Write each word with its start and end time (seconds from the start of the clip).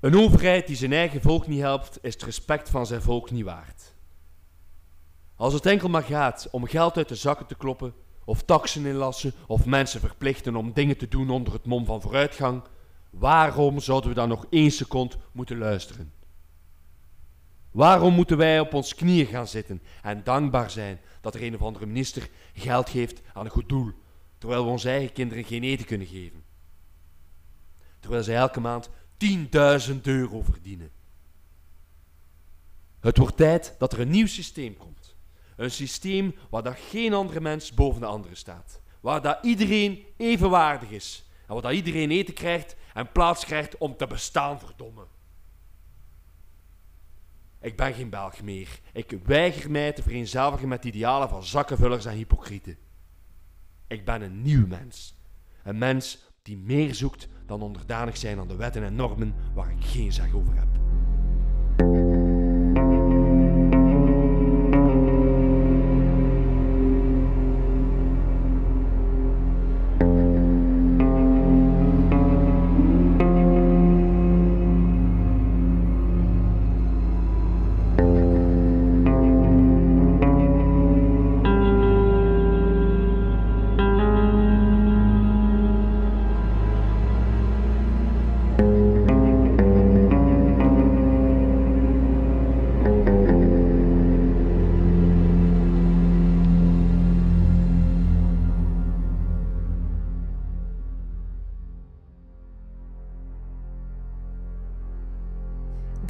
Een 0.00 0.16
overheid 0.16 0.66
die 0.66 0.76
zijn 0.76 0.92
eigen 0.92 1.20
volk 1.20 1.46
niet 1.46 1.60
helpt, 1.60 1.98
is 2.02 2.12
het 2.12 2.22
respect 2.22 2.70
van 2.70 2.86
zijn 2.86 3.02
volk 3.02 3.30
niet 3.30 3.44
waard. 3.44 3.94
Als 5.36 5.52
het 5.52 5.66
enkel 5.66 5.88
maar 5.88 6.02
gaat 6.02 6.48
om 6.50 6.66
geld 6.66 6.96
uit 6.96 7.08
de 7.08 7.14
zakken 7.14 7.46
te 7.46 7.54
kloppen, 7.54 7.94
of 8.24 8.42
taxen 8.42 8.86
inlassen, 8.86 9.32
of 9.46 9.66
mensen 9.66 10.00
verplichten 10.00 10.56
om 10.56 10.72
dingen 10.72 10.96
te 10.96 11.08
doen 11.08 11.30
onder 11.30 11.52
het 11.52 11.66
mom 11.66 11.84
van 11.84 12.00
vooruitgang, 12.00 12.62
waarom 13.10 13.80
zouden 13.80 14.08
we 14.08 14.14
dan 14.16 14.28
nog 14.28 14.46
één 14.50 14.70
seconde 14.70 15.16
moeten 15.32 15.58
luisteren? 15.58 16.12
Waarom 17.70 18.14
moeten 18.14 18.36
wij 18.36 18.60
op 18.60 18.74
ons 18.74 18.94
knieën 18.94 19.26
gaan 19.26 19.48
zitten 19.48 19.82
en 20.02 20.24
dankbaar 20.24 20.70
zijn 20.70 21.00
dat 21.20 21.34
er 21.34 21.42
een 21.42 21.54
of 21.54 21.62
andere 21.62 21.86
minister 21.86 22.28
geld 22.54 22.88
geeft 22.88 23.22
aan 23.32 23.44
een 23.44 23.50
goed 23.50 23.68
doel, 23.68 23.92
terwijl 24.38 24.64
we 24.64 24.70
onze 24.70 24.88
eigen 24.88 25.12
kinderen 25.12 25.44
geen 25.44 25.62
eten 25.62 25.86
kunnen 25.86 26.06
geven? 26.06 26.44
Terwijl 28.00 28.22
zij 28.22 28.36
elke 28.36 28.60
maand 28.60 28.90
10.000 29.24 30.00
euro 30.02 30.42
verdienen. 30.42 30.90
Het 33.00 33.16
wordt 33.16 33.36
tijd 33.36 33.74
dat 33.78 33.92
er 33.92 34.00
een 34.00 34.10
nieuw 34.10 34.26
systeem 34.26 34.76
komt. 34.76 35.16
Een 35.56 35.70
systeem 35.70 36.34
waar 36.50 36.62
dat 36.62 36.78
geen 36.78 37.14
andere 37.14 37.40
mens 37.40 37.74
boven 37.74 38.00
de 38.00 38.06
andere 38.06 38.34
staat. 38.34 38.80
Waar 39.00 39.22
dat 39.22 39.38
iedereen 39.42 40.04
evenwaardig 40.16 40.90
is. 40.90 41.24
En 41.46 41.52
waar 41.52 41.62
dat 41.62 41.72
iedereen 41.72 42.10
eten 42.10 42.34
krijgt 42.34 42.76
en 42.94 43.12
plaats 43.12 43.44
krijgt 43.44 43.78
om 43.78 43.96
te 43.96 44.06
bestaan, 44.06 44.60
verdomme. 44.60 45.06
Ik 47.60 47.76
ben 47.76 47.94
geen 47.94 48.10
Belg 48.10 48.42
meer. 48.42 48.80
Ik 48.92 49.18
weiger 49.24 49.70
mij 49.70 49.92
te 49.92 50.02
vereenzelvigen 50.02 50.68
met 50.68 50.84
idealen 50.84 51.28
van 51.28 51.44
zakkenvullers 51.44 52.04
en 52.04 52.14
hypocrieten. 52.14 52.78
Ik 53.86 54.04
ben 54.04 54.22
een 54.22 54.42
nieuw 54.42 54.66
mens. 54.66 55.14
Een 55.62 55.78
mens 55.78 56.18
die 56.42 56.56
meer 56.56 56.94
zoekt 56.94 57.28
dan 57.50 57.62
onderdanig 57.62 58.16
zijn 58.16 58.38
aan 58.38 58.48
de 58.48 58.56
wetten 58.56 58.84
en 58.84 58.94
normen 58.94 59.34
waar 59.54 59.70
ik 59.70 59.84
geen 59.84 60.12
zeg 60.12 60.34
over 60.34 60.54
heb. 60.54 60.79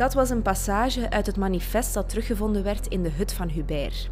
Dat 0.00 0.14
was 0.14 0.30
een 0.30 0.42
passage 0.42 1.10
uit 1.10 1.26
het 1.26 1.36
manifest 1.36 1.94
dat 1.94 2.08
teruggevonden 2.08 2.62
werd 2.62 2.86
in 2.86 3.02
de 3.02 3.10
hut 3.10 3.32
van 3.32 3.48
Hubert. 3.48 4.10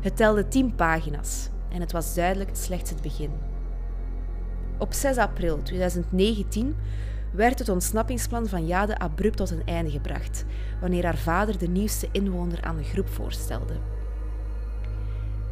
Het 0.00 0.16
telde 0.16 0.48
tien 0.48 0.74
pagina's 0.74 1.48
en 1.68 1.80
het 1.80 1.92
was 1.92 2.14
duidelijk 2.14 2.50
slechts 2.52 2.90
het 2.90 3.02
begin. 3.02 3.30
Op 4.78 4.92
6 4.92 5.16
april 5.16 5.62
2019 5.62 6.76
werd 7.32 7.58
het 7.58 7.68
ontsnappingsplan 7.68 8.46
van 8.46 8.66
Jade 8.66 8.98
abrupt 8.98 9.36
tot 9.36 9.50
een 9.50 9.66
einde 9.66 9.90
gebracht, 9.90 10.44
wanneer 10.80 11.04
haar 11.04 11.18
vader 11.18 11.58
de 11.58 11.68
nieuwste 11.68 12.08
inwoner 12.12 12.62
aan 12.62 12.76
de 12.76 12.84
groep 12.84 13.08
voorstelde. 13.08 13.74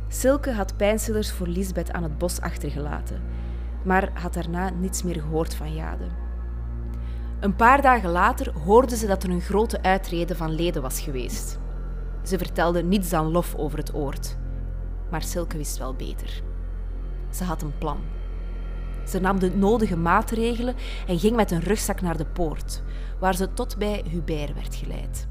Silke 0.09 0.53
had 0.53 0.77
pijnstillers 0.77 1.33
voor 1.33 1.47
Lisbeth 1.47 1.93
aan 1.93 2.03
het 2.03 2.19
bos 2.19 2.41
achtergelaten, 2.41 3.23
maar 3.85 4.11
had 4.21 4.35
daarna 4.35 4.71
niets 4.71 5.03
meer 5.03 5.21
gehoord 5.21 5.55
van 5.55 5.75
Jade. 5.75 6.24
Een 7.41 7.57
paar 7.57 7.83
dagen 7.83 8.11
later 8.11 8.53
hoorden 8.65 8.97
ze 8.97 9.07
dat 9.07 9.23
er 9.23 9.31
een 9.31 9.41
grote 9.41 9.83
uitrede 9.83 10.37
van 10.37 10.55
leden 10.55 10.83
was 10.83 11.01
geweest. 11.01 11.59
Ze 12.23 12.39
vertelden 12.39 12.89
niets 12.89 13.09
dan 13.11 13.31
lof 13.31 13.55
over 13.55 13.79
het 13.79 13.95
oord. 13.95 14.37
Maar 15.11 15.23
Silke 15.23 15.57
wist 15.57 15.79
wel 15.79 15.95
beter. 15.95 16.43
Ze 17.31 17.45
had 17.45 17.63
een 17.63 17.79
plan. 17.79 17.99
Ze 19.07 19.21
nam 19.21 19.39
de 19.39 19.57
nodige 19.57 19.97
maatregelen 19.97 20.75
en 21.07 21.19
ging 21.19 21.37
met 21.37 21.51
een 21.51 21.61
rugzak 21.61 22.01
naar 22.01 22.17
de 22.17 22.27
poort, 22.27 22.83
waar 23.21 23.35
ze 23.35 23.53
tot 23.53 23.79
bij 23.79 24.05
Hubert 24.11 24.55
werd 24.55 24.75
geleid. 24.75 25.27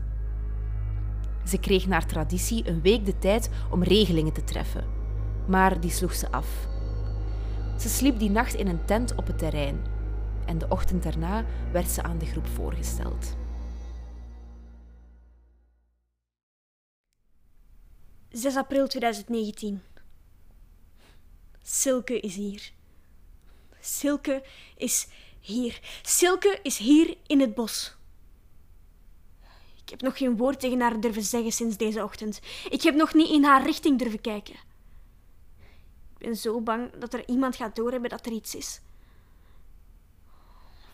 Ze 1.43 1.57
kreeg 1.57 1.87
naar 1.87 2.05
traditie 2.05 2.69
een 2.69 2.81
week 2.81 3.05
de 3.05 3.17
tijd 3.19 3.49
om 3.69 3.83
regelingen 3.83 4.33
te 4.33 4.43
treffen, 4.43 4.83
maar 5.45 5.79
die 5.79 5.91
sloeg 5.91 6.13
ze 6.13 6.31
af. 6.31 6.47
Ze 7.77 7.89
sliep 7.89 8.19
die 8.19 8.29
nacht 8.29 8.53
in 8.53 8.67
een 8.67 8.85
tent 8.85 9.15
op 9.15 9.27
het 9.27 9.37
terrein 9.37 9.92
en 10.45 10.57
de 10.57 10.65
ochtend 10.69 11.03
daarna 11.03 11.45
werd 11.71 11.89
ze 11.89 12.03
aan 12.03 12.17
de 12.17 12.25
groep 12.25 12.47
voorgesteld. 12.47 13.35
...6 18.29 18.55
april 18.55 18.87
2019. 18.87 19.81
Silke 21.61 22.19
is 22.19 22.35
hier. 22.35 22.71
Silke 23.79 24.43
is 24.77 25.07
hier. 25.39 25.79
Silke 26.01 26.59
is 26.63 26.77
hier 26.77 27.17
in 27.27 27.39
het 27.39 27.53
bos. 27.53 27.95
Ik 29.83 29.89
heb 29.89 30.01
nog 30.01 30.17
geen 30.17 30.37
woord 30.37 30.59
tegen 30.59 30.79
haar 30.79 30.99
durven 30.99 31.23
zeggen 31.23 31.51
sinds 31.51 31.77
deze 31.77 32.03
ochtend. 32.03 32.39
Ik 32.69 32.81
heb 32.81 32.95
nog 32.95 33.13
niet 33.13 33.29
in 33.29 33.43
haar 33.43 33.65
richting 33.65 33.99
durven 33.99 34.21
kijken. 34.21 34.55
Ik 36.13 36.17
ben 36.17 36.35
zo 36.35 36.61
bang 36.61 36.91
dat 36.97 37.13
er 37.13 37.27
iemand 37.27 37.55
gaat 37.55 37.75
doorhebben 37.75 38.09
dat 38.09 38.25
er 38.25 38.31
iets 38.31 38.55
is. 38.55 38.81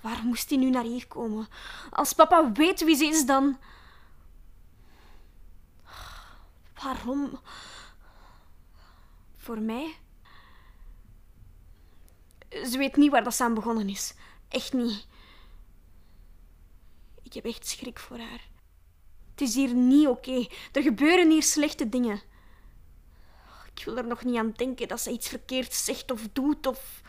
Waar 0.01 0.23
moest 0.23 0.49
hij 0.49 0.59
nu 0.59 0.69
naar 0.69 0.83
hier 0.83 1.07
komen? 1.07 1.47
Als 1.89 2.13
papa 2.13 2.51
weet 2.51 2.83
wie 2.83 2.95
ze 2.95 3.05
is, 3.05 3.25
dan. 3.25 3.59
Waarom? 6.83 7.39
Voor 9.37 9.59
mij? 9.59 9.95
Ze 12.49 12.77
weet 12.77 12.95
niet 12.95 13.11
waar 13.11 13.23
dat 13.23 13.33
samen 13.33 13.55
begonnen 13.55 13.89
is. 13.89 14.13
Echt 14.47 14.73
niet. 14.73 15.07
Ik 17.23 17.33
heb 17.33 17.45
echt 17.45 17.67
schrik 17.67 17.99
voor 17.99 18.17
haar. 18.17 18.47
Het 19.31 19.41
is 19.41 19.55
hier 19.55 19.73
niet 19.73 20.07
oké. 20.07 20.47
Er 20.71 20.81
gebeuren 20.81 21.29
hier 21.29 21.43
slechte 21.43 21.89
dingen. 21.89 22.21
Ik 23.75 23.85
wil 23.85 23.97
er 23.97 24.07
nog 24.07 24.23
niet 24.23 24.37
aan 24.37 24.51
denken 24.51 24.87
dat 24.87 25.01
ze 25.01 25.11
iets 25.11 25.27
verkeerd 25.27 25.73
zegt 25.73 26.11
of 26.11 26.27
doet 26.33 26.67
of. 26.67 27.01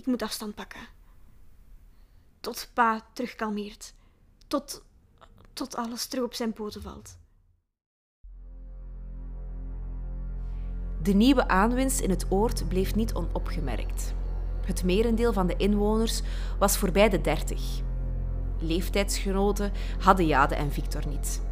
Ik 0.00 0.06
moet 0.06 0.22
afstand 0.22 0.54
pakken. 0.54 0.80
Tot 2.40 2.70
pa 2.74 3.06
terugkalmeert. 3.12 3.94
Tot, 4.46 4.82
tot 5.52 5.76
alles 5.76 6.06
terug 6.06 6.24
op 6.24 6.34
zijn 6.34 6.52
poten 6.52 6.82
valt. 6.82 7.18
De 11.02 11.12
nieuwe 11.12 11.48
aanwinst 11.48 12.00
in 12.00 12.10
het 12.10 12.26
oord 12.30 12.68
bleef 12.68 12.94
niet 12.94 13.14
onopgemerkt. 13.14 14.14
Het 14.66 14.84
merendeel 14.84 15.32
van 15.32 15.46
de 15.46 15.56
inwoners 15.56 16.22
was 16.58 16.76
voorbij 16.76 17.08
de 17.08 17.20
dertig. 17.20 17.80
Leeftijdsgenoten 18.58 19.72
hadden 19.98 20.26
Jade 20.26 20.54
en 20.54 20.72
Victor 20.72 21.06
niet. 21.06 21.42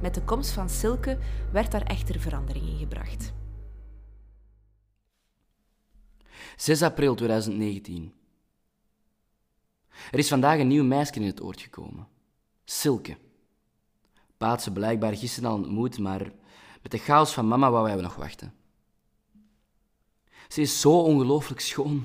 Met 0.00 0.14
de 0.14 0.22
komst 0.22 0.50
van 0.50 0.68
Silke 0.68 1.18
werd 1.52 1.70
daar 1.70 1.82
echter 1.82 2.20
verandering 2.20 2.68
in 2.68 2.78
gebracht. 2.78 3.32
6 6.58 6.82
april 6.82 7.14
2019. 7.14 8.12
Er 10.10 10.18
is 10.18 10.28
vandaag 10.28 10.58
een 10.58 10.68
nieuw 10.68 10.84
meisje 10.84 11.12
in 11.12 11.22
het 11.22 11.42
oord 11.42 11.60
gekomen. 11.60 12.08
Silke. 12.64 13.16
Pa 14.36 14.48
had 14.48 14.62
ze 14.62 14.72
blijkbaar 14.72 15.16
gisteren 15.16 15.50
al 15.50 15.56
ontmoet, 15.56 15.98
maar 15.98 16.32
met 16.82 16.90
de 16.90 16.98
chaos 16.98 17.32
van 17.32 17.48
mama 17.48 17.70
wou 17.70 17.84
wij 17.84 17.94
nog 17.94 18.14
wachten. 18.14 18.54
Ze 20.48 20.60
is 20.60 20.80
zo 20.80 21.00
ongelooflijk 21.00 21.60
schoon. 21.60 22.04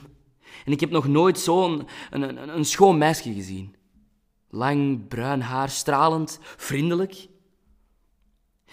En 0.65 0.71
ik 0.71 0.79
heb 0.79 0.89
nog 0.89 1.07
nooit 1.07 1.39
zo'n 1.39 1.87
een, 2.09 2.21
een, 2.21 2.57
een 2.57 2.65
schoon 2.65 2.97
meisje 2.97 3.33
gezien. 3.33 3.75
Lang, 4.49 5.07
bruin 5.07 5.41
haar, 5.41 5.69
stralend, 5.69 6.39
vriendelijk. 6.41 7.27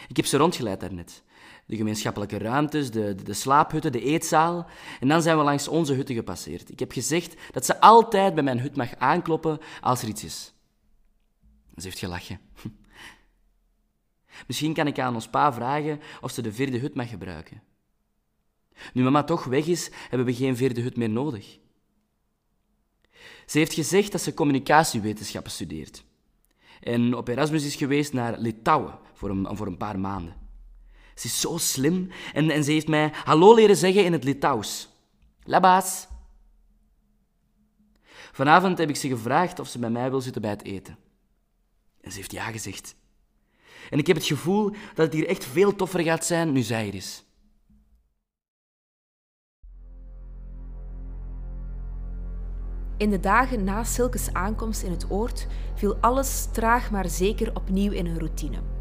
Ik 0.09 0.17
heb 0.17 0.27
ze 0.27 0.37
rondgeleid 0.37 0.81
daarnet 0.81 1.23
de 1.71 1.77
gemeenschappelijke 1.77 2.39
ruimtes, 2.39 2.91
de, 2.91 3.15
de, 3.15 3.23
de, 3.23 3.33
slaaphutten, 3.33 3.93
de 3.93 4.03
eetzaal. 4.03 4.67
En 5.01 5.09
dan 5.09 5.23
zijn 5.23 5.37
we 5.39 5.43
langs 5.43 5.69
onze 5.69 5.93
hutten 5.93 6.15
gepasseerd. 6.15 6.71
Ik 6.71 6.79
heb 6.79 6.93
gezegd 6.93 7.35
dat 7.53 7.67
ze 7.67 7.81
altijd 7.81 8.35
bij 8.35 8.43
mijn 8.43 8.61
hut 8.61 8.77
mag 8.77 8.97
aankloppen 8.97 9.59
als 9.81 10.03
er 10.03 10.09
iets 10.09 10.25
is. 10.25 10.53
Ze 11.77 11.83
heeft 11.83 11.99
gelachen. 11.99 12.41
Misschien 14.47 14.75
kan 14.75 14.87
ik 14.87 14.99
aan 14.99 15.15
ons 15.15 15.29
pa 15.29 15.53
vragen 15.53 16.01
of 16.21 16.31
ze 16.31 16.43
de 16.43 16.53
vierde 16.53 16.79
hut 16.79 16.95
mag 16.95 17.09
gebruiken. 17.09 17.63
Nu 18.93 19.03
mama 19.03 19.25
toch 19.25 19.45
weg 19.45 19.67
is, 19.67 19.91
hebben 20.09 20.27
we 20.27 20.35
geen 20.35 20.57
vierde 20.57 20.81
hut 20.81 20.97
meer 20.97 21.11
nodig. 21.11 21.59
Ze 23.47 23.59
heeft 23.59 23.73
gezegd 23.73 24.13
dat 24.13 24.21
ze 24.21 24.35
communicatiewetenschappen 24.35 25.53
studeert. 25.53 26.05
En 26.81 27.15
op 27.15 27.29
Erasmus 27.29 27.65
is 27.65 27.75
geweest 27.75 28.13
naar 28.13 28.39
Litouwen 28.39 28.99
voor 29.13 29.31
een, 29.31 29.57
voor 29.57 29.67
een 29.67 29.77
paar 29.77 29.99
maanden. 29.99 30.40
Ze 31.21 31.27
is 31.27 31.41
zo 31.41 31.59
slim 31.59 32.11
en, 32.33 32.51
en 32.51 32.65
ze 32.65 32.73
heeft 32.73 32.89
mij 32.89 33.13
hallo 33.25 33.55
leren 33.55 33.77
zeggen 33.77 34.05
in 34.05 34.13
het 34.13 34.25
Litouws. 34.25 34.89
Labaas. 35.45 36.09
Vanavond 38.33 38.79
heb 38.79 38.89
ik 38.89 38.97
ze 38.97 39.09
gevraagd 39.09 39.59
of 39.59 39.69
ze 39.69 39.79
bij 39.79 39.91
mij 39.91 40.11
wil 40.11 40.21
zitten 40.21 40.43
bij 40.43 40.51
het 40.51 40.65
eten. 40.65 40.99
En 42.01 42.11
ze 42.11 42.17
heeft 42.17 42.33
ja 42.33 42.45
gezegd. 42.51 42.95
En 43.91 43.99
ik 43.99 44.07
heb 44.07 44.17
het 44.17 44.27
gevoel 44.27 44.71
dat 44.71 45.07
het 45.07 45.13
hier 45.13 45.27
echt 45.27 45.45
veel 45.45 45.77
toffer 45.77 46.01
gaat 46.01 46.25
zijn 46.27 46.53
nu 46.53 46.63
zij 46.63 46.89
er 46.89 46.95
is. 46.95 47.25
In 52.97 53.11
de 53.11 53.21
dagen 53.21 53.65
na 53.65 53.85
Silkes 53.85 54.33
aankomst 54.33 54.83
in 54.83 54.91
het 54.91 55.11
oord 55.11 55.47
viel 55.75 55.97
alles 55.97 56.49
traag 56.53 56.91
maar 56.91 57.09
zeker 57.09 57.57
opnieuw 57.57 57.93
in 57.93 58.07
een 58.07 58.19
routine. 58.19 58.80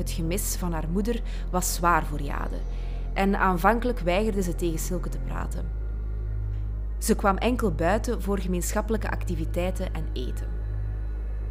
Het 0.00 0.10
gemis 0.10 0.56
van 0.56 0.72
haar 0.72 0.88
moeder 0.92 1.22
was 1.50 1.74
zwaar 1.74 2.06
voor 2.06 2.20
Jade 2.20 2.56
en 3.12 3.38
aanvankelijk 3.38 3.98
weigerde 3.98 4.42
ze 4.42 4.54
tegen 4.54 4.78
Silke 4.78 5.08
te 5.08 5.18
praten. 5.18 5.68
Ze 6.98 7.14
kwam 7.16 7.36
enkel 7.36 7.72
buiten 7.72 8.22
voor 8.22 8.38
gemeenschappelijke 8.38 9.10
activiteiten 9.10 9.94
en 9.94 10.04
eten. 10.12 10.48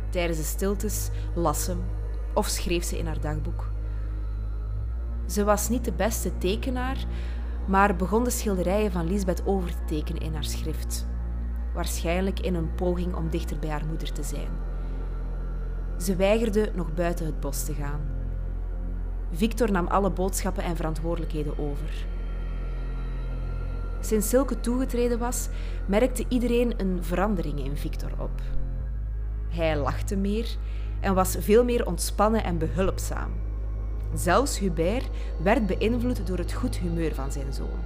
Tijdens 0.09 0.37
de 0.37 0.43
stiltes 0.43 1.09
las 1.35 1.63
ze 1.63 1.75
of 2.33 2.47
schreef 2.47 2.83
ze 2.83 2.97
in 2.97 3.05
haar 3.05 3.21
dagboek. 3.21 3.71
Ze 5.25 5.43
was 5.43 5.69
niet 5.69 5.85
de 5.85 5.93
beste 5.93 6.37
tekenaar, 6.37 7.05
maar 7.67 7.95
begon 7.95 8.23
de 8.23 8.29
schilderijen 8.29 8.91
van 8.91 9.07
Lisbeth 9.07 9.45
over 9.45 9.69
te 9.69 9.85
tekenen 9.85 10.21
in 10.21 10.33
haar 10.33 10.43
schrift 10.43 11.07
waarschijnlijk 11.73 12.39
in 12.39 12.55
een 12.55 12.75
poging 12.75 13.15
om 13.15 13.29
dichter 13.29 13.59
bij 13.59 13.69
haar 13.69 13.85
moeder 13.85 14.11
te 14.11 14.23
zijn. 14.23 14.49
Ze 15.97 16.15
weigerde 16.15 16.71
nog 16.75 16.93
buiten 16.93 17.25
het 17.25 17.39
bos 17.39 17.63
te 17.63 17.73
gaan. 17.73 18.18
Victor 19.31 19.71
nam 19.71 19.87
alle 19.87 20.09
boodschappen 20.09 20.63
en 20.63 20.75
verantwoordelijkheden 20.75 21.59
over. 21.59 22.05
Sinds 23.99 24.29
Silke 24.29 24.59
toegetreden 24.59 25.19
was, 25.19 25.47
merkte 25.85 26.25
iedereen 26.27 26.73
een 26.77 27.03
verandering 27.03 27.59
in 27.59 27.77
Victor 27.77 28.11
op. 28.17 28.41
Hij 29.49 29.77
lachte 29.77 30.15
meer 30.15 30.57
en 30.99 31.13
was 31.13 31.35
veel 31.39 31.63
meer 31.63 31.85
ontspannen 31.85 32.43
en 32.43 32.57
behulpzaam. 32.57 33.31
Zelfs 34.13 34.59
Hubert 34.59 35.09
werd 35.43 35.67
beïnvloed 35.67 36.27
door 36.27 36.37
het 36.37 36.53
goed 36.53 36.77
humeur 36.77 37.15
van 37.15 37.31
zijn 37.31 37.53
zoon. 37.53 37.79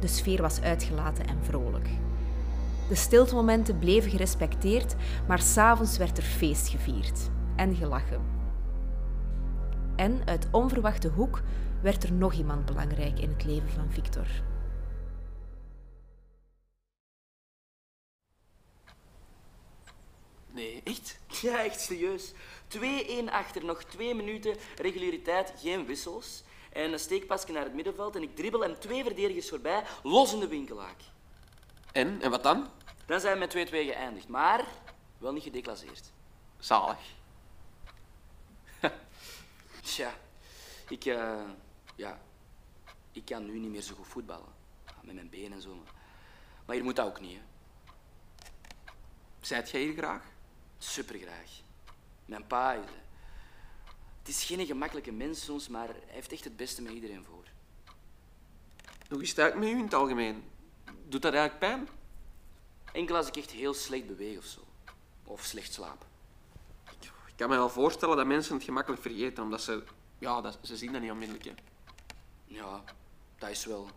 De 0.00 0.06
sfeer 0.06 0.42
was 0.42 0.60
uitgelaten 0.60 1.26
en 1.26 1.38
vrolijk. 1.42 1.88
De 2.88 2.94
stiltemomenten 2.94 3.78
bleven 3.78 4.10
gerespecteerd, 4.10 4.94
maar 5.28 5.40
s'avonds 5.40 5.96
werd 5.96 6.16
er 6.18 6.24
feest 6.24 6.68
gevierd 6.68 7.30
en 7.56 7.74
gelachen. 7.74 8.41
En 9.96 10.22
uit 10.24 10.48
onverwachte 10.50 11.08
hoek 11.08 11.40
werd 11.82 12.02
er 12.02 12.12
nog 12.12 12.32
iemand 12.32 12.66
belangrijk 12.66 13.18
in 13.18 13.28
het 13.28 13.44
leven 13.44 13.70
van 13.70 13.90
Victor. 13.90 14.26
Nee, 20.50 20.80
echt? 20.84 21.18
Ja, 21.40 21.64
echt 21.64 21.80
serieus. 21.80 22.32
2-1 22.68 23.30
achter, 23.30 23.64
nog 23.64 23.82
twee 23.84 24.14
minuten, 24.14 24.56
regulariteit, 24.76 25.52
geen 25.56 25.86
wissels. 25.86 26.42
En 26.72 26.92
een 26.92 26.98
steekpasje 26.98 27.52
naar 27.52 27.64
het 27.64 27.74
middenveld 27.74 28.16
en 28.16 28.22
ik 28.22 28.36
dribbel 28.36 28.60
hem 28.60 28.78
twee 28.78 29.02
verdedigers 29.04 29.48
voorbij, 29.48 29.82
los 30.02 30.32
in 30.32 30.40
de 30.40 30.48
winkelaak. 30.48 30.96
En? 31.92 32.22
En 32.22 32.30
wat 32.30 32.42
dan? 32.42 32.66
Dan 33.06 33.20
zijn 33.20 33.38
we 33.38 33.38
met 33.38 33.68
2-2 33.68 33.70
geëindigd, 33.70 34.28
maar 34.28 34.64
wel 35.18 35.32
niet 35.32 35.42
gedeclasseerd. 35.42 36.12
Zalig. 36.58 36.98
Tja, 39.82 40.14
ik, 40.88 41.04
eh, 41.04 41.48
ja, 41.96 42.20
ik 43.12 43.24
kan 43.24 43.44
nu 43.44 43.58
niet 43.58 43.70
meer 43.70 43.82
zo 43.82 43.94
goed 43.94 44.06
voetballen. 44.06 44.52
Met 45.02 45.14
mijn 45.14 45.30
benen 45.30 45.52
en 45.52 45.62
zo. 45.62 45.84
Maar 46.66 46.74
hier 46.74 46.84
moet 46.84 46.96
dat 46.96 47.06
ook 47.06 47.20
niet, 47.20 47.36
hè. 47.36 47.42
Zijt 49.40 49.70
jij 49.70 49.80
hier 49.80 49.96
graag? 49.96 50.24
Supergraag. 50.78 51.50
Mijn 52.24 52.46
pa 52.46 52.72
is... 52.72 52.84
Het 54.18 54.28
is 54.30 54.44
geen 54.44 54.66
gemakkelijke 54.66 55.12
mens 55.12 55.44
soms, 55.44 55.68
maar 55.68 55.86
hij 55.86 56.02
heeft 56.06 56.32
echt 56.32 56.44
het 56.44 56.56
beste 56.56 56.82
met 56.82 56.92
iedereen 56.92 57.24
voor. 57.24 57.44
Hoe 59.08 59.22
is 59.22 59.28
het 59.28 59.38
eigenlijk 59.38 59.68
met 59.68 59.76
u 59.76 59.78
in 59.78 59.84
het 59.84 59.94
algemeen? 59.94 60.44
Doet 61.08 61.22
dat 61.22 61.34
eigenlijk 61.34 61.58
pijn? 61.58 61.88
Enkel 62.92 63.16
als 63.16 63.26
ik 63.26 63.36
echt 63.36 63.50
heel 63.50 63.74
slecht 63.74 64.06
beweeg 64.06 64.38
of 64.38 64.44
zo. 64.44 64.60
Of 65.24 65.44
slecht 65.44 65.72
slaap. 65.72 66.06
Ik 67.32 67.38
kan 67.38 67.48
me 67.48 67.56
wel 67.56 67.68
voorstellen 67.68 68.16
dat 68.16 68.26
mensen 68.26 68.54
het 68.54 68.64
gemakkelijk 68.64 69.02
vergeten, 69.02 69.42
omdat 69.42 69.62
ze... 69.62 69.82
Ja, 70.18 70.40
dat, 70.40 70.58
ze 70.62 70.76
zien 70.76 70.92
dat 70.92 71.00
niet 71.00 71.10
onmiddellijk. 71.10 71.44
Hè. 71.44 71.52
Ja, 72.44 72.84
dat 73.38 73.50
is 73.50 73.64
wel. 73.64 73.88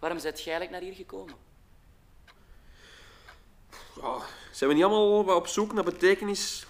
Waarom 0.00 0.20
bent 0.22 0.42
jij 0.42 0.54
eigenlijk 0.54 0.70
naar 0.70 0.80
hier 0.80 0.94
gekomen? 0.94 1.34
Ja, 3.96 4.18
zijn 4.52 4.70
we 4.70 4.76
niet 4.76 4.84
allemaal 4.84 5.36
op 5.36 5.46
zoek 5.46 5.72
naar 5.72 5.84
betekenis? 5.84 6.66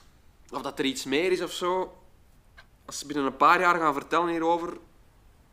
Of 0.50 0.62
dat 0.62 0.78
er 0.78 0.84
iets 0.84 1.04
meer 1.04 1.32
is 1.32 1.40
of 1.40 1.52
zo? 1.52 1.98
Als 2.84 2.98
ze 2.98 3.06
binnen 3.06 3.24
een 3.24 3.36
paar 3.36 3.60
jaar 3.60 3.78
gaan 3.78 3.94
vertellen 3.94 4.28
hierover... 4.28 4.78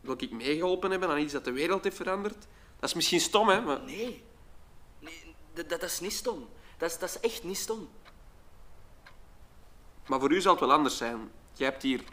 Wil 0.00 0.14
ik 0.18 0.30
meegeholpen 0.30 0.90
hebben 0.90 1.08
aan 1.08 1.18
iets 1.18 1.32
dat 1.32 1.44
de 1.44 1.52
wereld 1.52 1.84
heeft 1.84 1.96
veranderd? 1.96 2.46
Dat 2.78 2.88
is 2.88 2.94
misschien 2.94 3.20
stom, 3.20 3.48
hè? 3.48 3.60
Maar... 3.60 3.80
Nee. 3.82 4.24
nee 4.98 5.34
dat, 5.54 5.68
dat 5.68 5.82
is 5.82 6.00
niet 6.00 6.12
stom. 6.12 6.48
Dat 6.76 6.90
is, 6.90 6.98
dat 6.98 7.08
is 7.08 7.20
echt 7.20 7.44
niet 7.44 7.56
stom. 7.56 7.88
Maar 10.08 10.20
voor 10.20 10.32
u 10.32 10.40
zal 10.40 10.50
het 10.52 10.60
wel 10.60 10.72
anders 10.72 10.96
zijn. 10.96 11.30
Jij 11.52 11.68
hebt 11.68 11.82
hier 11.82 12.04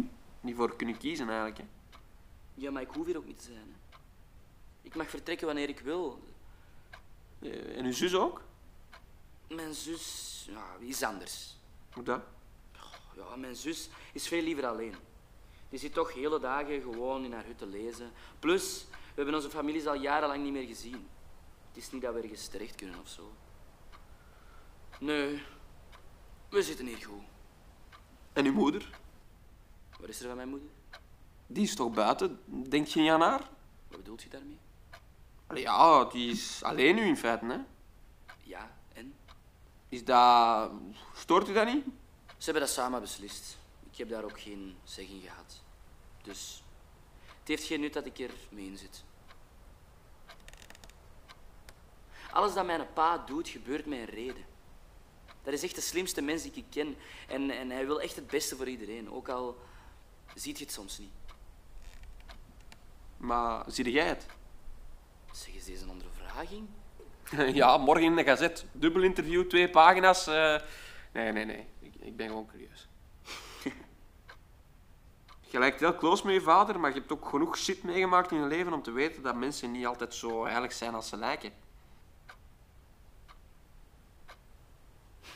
niet 0.41 0.55
voor 0.55 0.75
kunnen 0.75 0.97
kiezen, 0.97 1.27
eigenlijk. 1.27 1.57
Hè? 1.57 1.65
Ja, 2.53 2.71
maar 2.71 2.81
ik 2.81 2.89
hoef 2.89 3.05
hier 3.05 3.17
ook 3.17 3.25
niet 3.25 3.37
te 3.39 3.45
zijn. 3.45 3.57
Hè. 3.57 3.97
Ik 4.81 4.95
mag 4.95 5.09
vertrekken 5.09 5.45
wanneer 5.45 5.69
ik 5.69 5.79
wil. 5.79 6.23
Eh, 7.39 7.77
En 7.77 7.85
uw 7.85 7.93
zus 7.93 8.15
ook? 8.15 8.41
Mijn 9.49 9.73
zus 9.73 10.45
ja, 10.49 10.75
is 10.79 11.03
anders. 11.03 11.57
Hoe 11.93 12.03
dat? 12.03 12.21
Ja, 13.15 13.35
mijn 13.35 13.55
zus 13.55 13.89
is 14.13 14.27
veel 14.27 14.41
liever 14.41 14.65
alleen. 14.65 14.95
Die 15.69 15.79
zit 15.79 15.93
toch 15.93 16.13
hele 16.13 16.39
dagen 16.39 16.81
gewoon 16.81 17.23
in 17.23 17.33
haar 17.33 17.45
hut 17.45 17.57
te 17.57 17.67
lezen. 17.67 18.11
Plus, 18.39 18.85
we 18.89 18.95
hebben 19.15 19.35
onze 19.35 19.49
families 19.49 19.85
al 19.85 19.95
jarenlang 19.95 20.43
niet 20.43 20.53
meer 20.53 20.67
gezien. 20.67 21.07
Het 21.67 21.83
is 21.83 21.91
niet 21.91 22.01
dat 22.01 22.13
we 22.13 22.21
ergens 22.21 22.47
terecht 22.47 22.75
kunnen 22.75 22.99
of 22.99 23.07
zo. 23.09 23.31
Nee, 24.99 25.41
we 26.49 26.63
zitten 26.63 26.85
hier 26.85 27.05
goed. 27.05 27.23
En 28.35 28.45
uw 28.45 28.53
moeder? 28.53 28.89
Wat 29.99 30.09
is 30.09 30.19
er 30.19 30.27
van 30.27 30.35
mijn 30.35 30.49
moeder? 30.49 30.67
Die 31.47 31.63
is 31.63 31.75
toch 31.75 31.93
buiten? 31.93 32.39
Denk 32.45 32.87
je 32.87 32.99
niet 32.99 33.09
aan 33.09 33.21
haar? 33.21 33.49
Wat 33.87 33.97
bedoelt 33.97 34.23
je 34.23 34.29
daarmee? 34.29 34.57
Allee, 35.47 35.61
ja, 35.61 36.05
die 36.05 36.31
is 36.31 36.63
alleen 36.63 36.95
nu 36.95 37.01
in 37.01 37.17
feite, 37.17 37.45
hè? 37.45 37.57
Ja, 38.43 38.71
en? 38.93 39.15
Is 39.89 40.05
dat... 40.05 40.71
Stoort 41.13 41.49
u 41.49 41.53
dat 41.53 41.65
niet? 41.73 41.85
Ze 42.27 42.43
hebben 42.43 42.61
dat 42.61 42.71
samen 42.71 43.01
beslist. 43.01 43.57
Ik 43.91 43.97
heb 43.97 44.09
daar 44.09 44.23
ook 44.23 44.39
geen 44.39 44.77
zeg 44.83 45.07
in 45.07 45.21
gehad. 45.21 45.63
Dus 46.23 46.63
het 47.39 47.47
heeft 47.47 47.63
geen 47.63 47.79
nut 47.79 47.93
dat 47.93 48.05
ik 48.05 48.19
er 48.19 48.33
mee 48.49 48.65
in 48.65 48.77
zit. 48.77 49.03
Alles 52.31 52.53
dat 52.53 52.65
mijn 52.65 52.93
pa 52.93 53.17
doet, 53.17 53.47
gebeurt 53.47 53.85
met 53.85 53.99
een 53.99 54.05
reden. 54.05 54.45
Dat 55.45 55.53
is 55.53 55.63
echt 55.63 55.75
de 55.75 55.81
slimste 55.81 56.21
mens 56.21 56.43
die 56.43 56.51
ik 56.55 56.65
ken. 56.69 56.95
En, 57.27 57.49
en 57.51 57.69
hij 57.69 57.85
wil 57.85 58.01
echt 58.01 58.15
het 58.15 58.27
beste 58.27 58.55
voor 58.55 58.67
iedereen. 58.67 59.11
Ook 59.11 59.29
al 59.29 59.57
ziet 60.35 60.57
je 60.57 60.63
het 60.63 60.73
soms 60.73 60.97
niet. 60.97 61.11
Maar 63.17 63.63
zie 63.67 63.91
jij 63.91 64.07
het? 64.07 64.25
Zeg 65.31 65.53
eens 65.55 65.65
deze 65.65 65.85
ondervraging? 65.89 66.67
ja, 67.59 67.77
morgen 67.77 68.05
in 68.05 68.15
de 68.15 68.23
gazet. 68.23 68.65
Dubbel 68.71 69.01
interview, 69.03 69.47
twee 69.49 69.69
pagina's. 69.69 70.27
eh. 70.27 70.59
Nee, 71.11 71.31
nee, 71.31 71.45
nee. 71.45 71.67
Ik, 71.79 71.95
ik 71.95 72.15
ben 72.15 72.27
gewoon 72.27 72.47
curieus. 72.47 72.87
je 75.51 75.59
lijkt 75.59 75.79
heel 75.79 75.95
close 75.95 76.25
met 76.25 76.33
je 76.33 76.41
vader, 76.41 76.79
maar 76.79 76.93
je 76.93 76.99
hebt 76.99 77.11
ook 77.11 77.29
genoeg 77.29 77.57
shit 77.57 77.83
meegemaakt 77.83 78.31
in 78.31 78.37
je 78.39 78.45
leven 78.45 78.73
om 78.73 78.81
te 78.83 78.91
weten 78.91 79.21
dat 79.23 79.35
mensen 79.35 79.71
niet 79.71 79.85
altijd 79.85 80.13
zo 80.13 80.45
heilig 80.45 80.73
zijn 80.73 80.95
als 80.95 81.09
ze 81.09 81.17
lijken. 81.17 81.51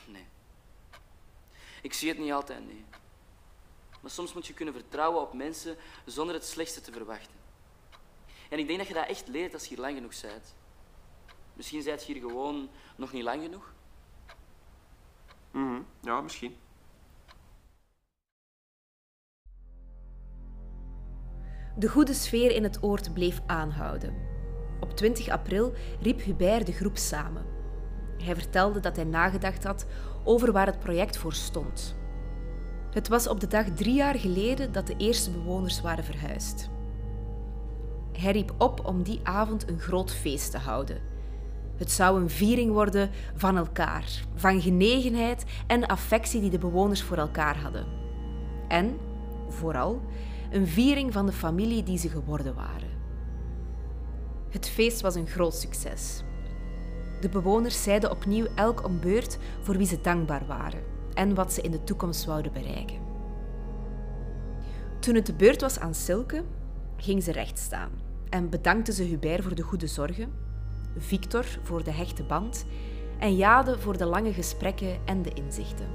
Nee. 0.06 0.26
Ik 1.82 1.94
zie 1.94 2.10
het 2.10 2.18
niet 2.18 2.32
altijd, 2.32 2.66
nee. 2.66 2.86
Maar 4.02 4.12
soms 4.12 4.34
moet 4.34 4.48
je 4.48 4.54
kunnen 4.54 4.74
vertrouwen 4.74 5.22
op 5.22 5.34
mensen 5.34 5.76
zonder 6.06 6.36
het 6.36 6.46
slechtste 6.46 6.82
te 6.82 6.92
verwachten. 6.92 7.38
En 8.50 8.60
ik 8.60 8.68
denk 8.68 8.80
dat 8.80 8.88
je 8.88 8.94
dat 8.94 9.08
echt 9.08 9.28
leert 9.28 9.54
als 9.54 9.64
je 9.64 9.70
hier 9.70 9.80
lang 9.80 9.96
genoeg 9.96 10.22
bent. 10.22 10.56
Misschien 11.54 11.82
zijt 11.82 12.06
je 12.06 12.14
hier 12.14 12.22
gewoon 12.22 12.70
nog 12.96 13.12
niet 13.12 13.24
lang 13.24 13.42
genoeg. 13.42 13.74
Mhm, 15.52 15.82
Ja, 16.02 16.22
misschien. 16.22 16.58
De 21.78 21.88
goede 21.88 22.14
sfeer 22.14 22.52
in 22.52 22.64
het 22.64 22.84
oord 22.84 23.14
bleef 23.14 23.42
aanhouden. 23.46 24.28
Op 24.80 24.96
20 24.96 25.30
april 25.30 25.74
riep 26.02 26.22
Hubert 26.22 26.66
de 26.66 26.72
groep 26.72 26.98
samen. 26.98 27.46
Hij 28.18 28.36
vertelde 28.36 28.80
dat 28.80 28.96
hij 28.96 29.06
nagedacht 29.06 29.64
had 29.64 29.86
over 30.30 30.52
waar 30.52 30.66
het 30.66 30.80
project 30.80 31.18
voor 31.18 31.34
stond. 31.34 31.96
Het 32.92 33.08
was 33.08 33.28
op 33.28 33.40
de 33.40 33.48
dag 33.48 33.66
drie 33.66 33.94
jaar 33.94 34.16
geleden 34.16 34.72
dat 34.72 34.88
de 34.88 34.96
eerste 34.98 35.32
bewoners 35.32 35.82
waren 35.82 36.04
verhuisd. 36.04 36.70
Hij 38.12 38.32
riep 38.32 38.54
op 38.58 38.86
om 38.86 39.04
die 39.04 39.20
avond 39.24 39.70
een 39.70 39.80
groot 39.80 40.12
feest 40.12 40.52
te 40.52 40.58
houden. 40.58 41.02
Het 41.76 41.92
zou 41.92 42.22
een 42.22 42.30
viering 42.30 42.72
worden 42.72 43.10
van 43.36 43.58
elkaar, 43.58 44.24
van 44.36 44.62
genegenheid 44.62 45.46
en 45.68 45.88
affectie 45.88 46.42
die 46.42 46.50
de 46.50 46.58
bewoners 46.58 47.04
voor 47.04 47.18
elkaar 47.18 47.58
hadden. 47.58 47.86
En, 48.68 48.98
vooral, 49.48 50.02
een 50.52 50.68
viering 50.68 51.14
van 51.14 51.26
de 51.26 51.32
familie 51.32 51.84
die 51.84 51.98
ze 51.98 52.10
geworden 52.10 52.56
waren. 52.56 52.90
Het 54.50 54.70
feest 54.70 55.02
was 55.02 55.16
een 55.16 55.28
groot 55.28 55.56
succes. 55.56 56.24
De 57.20 57.30
bewoners 57.30 57.84
zeiden 57.84 58.12
opnieuw 58.12 58.48
elk 58.56 58.86
om 58.86 59.00
beurt 59.00 59.38
voor 59.62 59.78
wie 59.78 59.88
ze 59.88 60.02
dankbaar 60.02 60.46
waren 60.46 60.84
en 61.14 61.36
wat 61.36 61.54
ze 61.54 61.62
in 61.62 61.72
de 61.72 61.84
toekomst 61.84 62.22
zouden 62.22 62.54
bereiken. 62.54 62.98
Toen 65.00 65.16
het 65.16 65.26
de 65.26 65.34
beurt 65.34 65.62
was 65.62 65.80
aan 65.80 65.94
Silke, 65.94 66.44
ging 66.98 67.24
ze 67.24 67.32
recht 67.32 67.60
staan 67.60 67.92
en 68.30 68.50
bedankte 68.50 68.94
ze 68.94 69.04
Hubert 69.04 69.44
voor 69.44 69.56
de 69.56 69.62
goede 69.62 69.88
zorgen, 69.88 70.32
Victor 70.98 71.46
voor 71.64 71.84
de 71.84 71.92
hechte 71.92 72.24
band 72.24 72.66
en 73.20 73.36
Jade 73.36 73.80
voor 73.80 73.98
de 73.98 74.06
lange 74.06 74.34
gesprekken 74.34 74.98
en 75.06 75.22
de 75.22 75.34
inzichten. 75.34 75.88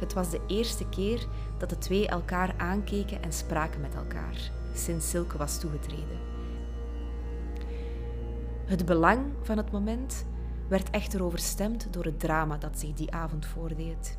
Het 0.00 0.12
was 0.12 0.30
de 0.30 0.40
eerste 0.46 0.88
keer 0.88 1.26
dat 1.58 1.70
de 1.70 1.78
twee 1.78 2.08
elkaar 2.08 2.54
aankeken 2.56 3.22
en 3.22 3.32
spraken 3.32 3.80
met 3.80 3.94
elkaar 3.94 4.50
sinds 4.74 5.10
Silke 5.10 5.38
was 5.38 5.60
toegetreden. 5.60 6.35
Het 8.66 8.86
belang 8.86 9.20
van 9.42 9.56
het 9.56 9.70
moment 9.70 10.26
werd 10.68 10.90
echter 10.90 11.22
overstemd 11.22 11.86
door 11.90 12.04
het 12.04 12.20
drama 12.20 12.56
dat 12.56 12.78
zich 12.78 12.92
die 12.92 13.12
avond 13.12 13.46
voordeed. 13.46 14.18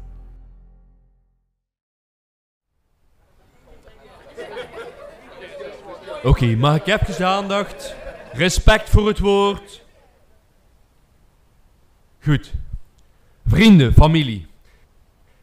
Oké, 6.24 6.46
mag 6.46 6.76
ik 6.76 6.88
even 6.88 7.18
de 7.18 7.26
aandacht? 7.26 7.96
Respect 8.34 8.90
voor 8.90 9.08
het 9.08 9.20
woord. 9.20 9.86
Goed. 12.20 12.54
Vrienden, 13.46 13.94
familie. 13.94 14.48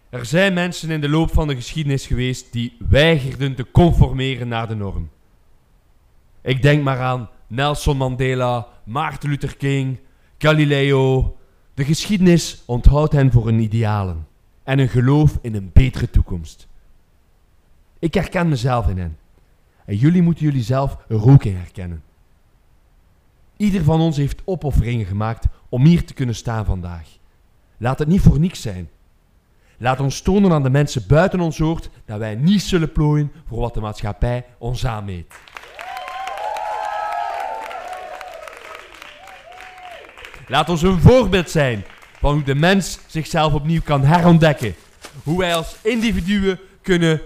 Er 0.09 0.27
zijn 0.27 0.55
mensen 0.55 0.91
in 0.91 1.01
de 1.01 1.09
loop 1.09 1.33
van 1.33 1.49
de 1.49 1.55
geschiedenis 1.55 2.07
geweest 2.07 2.53
die 2.53 2.77
weigerden 2.89 3.55
te 3.55 3.71
conformeren 3.71 4.49
naar 4.49 4.69
de 4.69 4.75
norm. 4.75 5.11
Ik 6.41 6.63
denk 6.63 6.83
maar 6.83 7.01
aan 7.01 7.29
Nelson 7.55 7.97
Mandela, 7.97 8.69
Maarten 8.85 9.29
Luther 9.29 9.57
King, 9.57 9.99
Galileo. 10.39 11.37
De 11.75 11.85
geschiedenis 11.85 12.63
onthoudt 12.65 13.13
hen 13.13 13.33
voor 13.33 13.47
hun 13.47 13.61
idealen 13.61 14.27
en 14.63 14.79
een 14.79 14.89
geloof 14.89 15.39
in 15.43 15.55
een 15.55 15.71
betere 15.73 16.11
toekomst. 16.11 16.69
Ik 17.99 18.15
herken 18.15 18.49
mezelf 18.49 18.89
in 18.89 18.99
hen. 18.99 19.19
En 19.85 19.97
jullie 19.97 20.23
moeten 20.23 20.45
jullie 20.45 20.63
zelf 20.63 20.97
er 21.09 21.31
ook 21.31 21.45
in 21.45 21.57
herkennen. 21.57 22.03
Ieder 23.57 23.85
van 23.85 24.01
ons 24.01 24.17
heeft 24.17 24.43
opofferingen 24.45 25.07
gemaakt 25.07 25.47
om 25.69 25.85
hier 25.85 26.05
te 26.05 26.15
kunnen 26.15 26.35
staan 26.35 26.65
vandaag. 26.65 27.09
Laat 27.77 27.99
het 27.99 28.09
niet 28.09 28.21
voor 28.21 28.39
niks 28.39 28.61
zijn. 28.61 28.89
Laat 29.79 30.01
ons 30.01 30.21
tonen 30.21 30.53
aan 30.53 30.63
de 30.63 30.71
mensen 30.71 31.05
buiten 31.09 31.41
ons 31.41 31.61
oord 31.61 31.91
dat 32.05 32.19
wij 32.19 32.35
niet 32.35 32.63
zullen 32.63 32.93
plooien 32.93 33.33
voor 33.47 33.61
wat 33.61 33.75
de 33.75 33.81
maatschappij 33.81 34.45
ons 34.59 34.87
aanmeet. 34.87 35.35
Laat 40.49 40.69
ons 40.69 40.83
een 40.83 41.01
voorbeeld 41.01 41.51
zijn 41.51 41.85
van 42.19 42.33
hoe 42.33 42.43
de 42.43 42.55
mens 42.55 42.99
zichzelf 43.07 43.55
opnieuw 43.55 43.81
kan 43.85 44.05
herontdekken. 44.05 44.75
Hoe 45.23 45.39
wij 45.39 45.55
als 45.55 45.77
individuen 45.83 46.59
kunnen. 46.83 47.21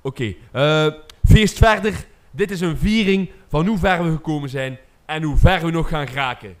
Oké, 0.00 0.34
eh, 0.52 0.86
feest 1.24 1.58
verder. 1.58 2.06
Dit 2.30 2.50
is 2.50 2.60
een 2.60 2.76
viering 2.76 3.30
van 3.48 3.66
hoe 3.66 3.78
ver 3.78 4.04
we 4.04 4.10
gekomen 4.10 4.48
zijn 4.48 4.78
en 5.06 5.22
hoe 5.22 5.36
ver 5.36 5.64
we 5.64 5.70
nog 5.70 5.88
gaan 5.88 6.08
geraken. 6.08 6.56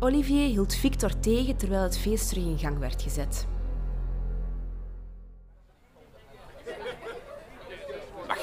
Olivier 0.00 0.48
hield 0.48 0.74
Victor 0.74 1.20
tegen 1.20 1.56
terwijl 1.56 1.82
het 1.82 1.98
feest 1.98 2.28
terug 2.28 2.44
in 2.44 2.58
gang 2.58 2.78
werd 2.78 3.02
gezet. 3.02 3.46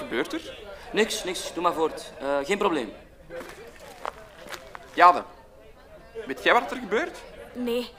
Gebeurt 0.07 0.33
er? 0.33 0.57
Niks, 0.91 1.23
niks. 1.23 1.53
Doe 1.53 1.63
maar 1.63 1.73
voort. 1.73 2.11
Eh, 2.19 2.37
geen 2.43 2.57
probleem. 2.57 2.93
Jade, 4.93 5.23
weet 6.25 6.43
jij 6.43 6.53
wat 6.53 6.71
er 6.71 6.77
gebeurt? 6.77 7.17
Nee, 7.53 7.91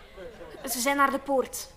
ze 0.70 0.80
zijn 0.80 0.96
naar 0.96 1.10
de 1.10 1.18
poort. 1.18 1.68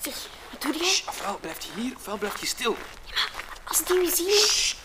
Zeg, 0.00 0.14
wat 0.50 0.62
doe 0.62 0.76
jij? 0.76 0.84
Shh, 0.84 1.08
ofwel 1.08 1.38
blijf 1.40 1.62
je 1.62 1.80
hier, 1.80 1.96
ofwel 1.96 2.16
blijf 2.16 2.40
je 2.40 2.46
stil. 2.46 2.76
Als 3.64 3.84
die 3.84 3.96
u 3.96 4.06
zien... 4.06 4.76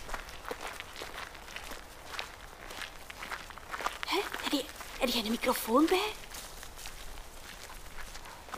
Hè? 4.06 4.20
Heb 4.42 4.52
je, 4.52 4.64
heb 4.98 5.08
jij 5.08 5.24
een 5.24 5.30
microfoon 5.30 5.86
bij? 5.86 6.12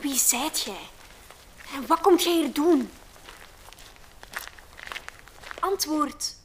Wie 0.01 0.19
zijt 0.19 0.61
jij? 0.61 0.89
En 1.75 1.87
wat 1.87 2.01
komt 2.01 2.23
jij 2.23 2.33
hier 2.33 2.53
doen? 2.53 2.91
Antwoord. 5.69 6.37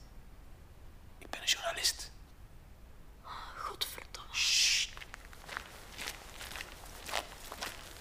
Ik 1.18 1.30
ben 1.30 1.42
een 1.42 1.48
journalist. 1.48 2.12
Godverdomme. 3.58 4.30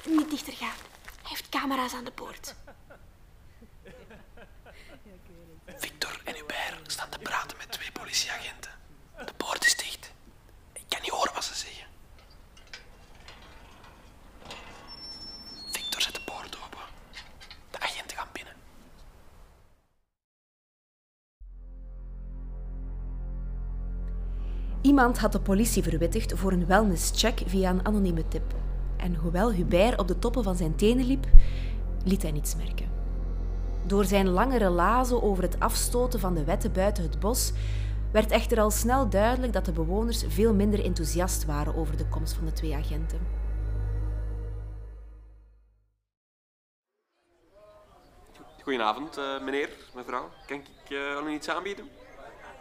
Niet 0.07 0.31
dichter 0.31 0.53
gaan. 0.53 0.69
Hij 0.69 1.31
heeft 1.31 1.49
camera's 1.49 1.95
aan 1.95 2.05
de 2.05 2.11
poort. 2.11 2.55
Victor 5.67 6.21
en 6.25 6.35
Hubert 6.35 6.93
staan 6.93 7.09
te 7.09 7.19
praten 7.19 7.57
met 7.57 7.71
twee 7.73 7.93
politieagenten. 7.93 8.71
De 9.25 9.33
poort 9.37 9.67
is 9.67 9.77
dicht. 9.77 10.13
Ik 10.73 10.85
kan 10.89 11.01
niet 11.03 11.11
horen 11.11 11.35
wat 11.35 11.45
ze 11.45 11.55
zeggen. 11.55 11.87
Iemand 25.03 25.21
had 25.21 25.33
de 25.33 25.41
politie 25.41 25.83
verwittigd 25.83 26.33
voor 26.37 26.53
een 26.53 26.67
wellnesscheck 26.67 27.43
via 27.47 27.71
een 27.71 27.87
anonieme 27.87 28.29
tip. 28.29 28.55
En 28.97 29.15
hoewel 29.15 29.53
Hubert 29.53 29.99
op 29.99 30.09
de 30.09 30.19
toppen 30.19 30.43
van 30.43 30.57
zijn 30.57 30.77
tenen 30.77 31.07
liep, 31.07 31.27
liet 32.05 32.23
hij 32.23 32.31
niets 32.31 32.57
merken. 32.57 32.91
Door 33.87 34.05
zijn 34.05 34.29
lange 34.29 34.59
relazen 34.59 35.23
over 35.23 35.43
het 35.43 35.61
afstoten 35.61 36.21
van 36.21 36.35
de 36.35 36.45
wetten 36.45 36.73
buiten 36.73 37.03
het 37.03 37.21
bos 37.21 37.53
werd 38.13 38.31
echter 38.31 38.61
al 38.61 38.71
snel 38.71 39.09
duidelijk 39.09 39.53
dat 39.53 39.65
de 39.65 39.73
bewoners 39.73 40.25
veel 40.29 40.55
minder 40.55 40.85
enthousiast 40.85 41.45
waren 41.45 41.77
over 41.77 41.97
de 41.97 42.07
komst 42.07 42.33
van 42.33 42.45
de 42.45 42.53
twee 42.53 42.75
agenten. 42.75 43.19
Goedenavond, 48.63 49.17
eh, 49.17 49.41
meneer, 49.41 49.71
mevrouw. 49.95 50.29
Kan 50.47 50.57
ik 50.57 50.91
uh, 50.91 51.17
al 51.17 51.29
iets 51.29 51.49
aanbieden? 51.49 51.89